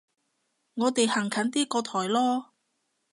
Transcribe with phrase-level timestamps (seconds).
[0.73, 2.45] 我哋行近啲個台囉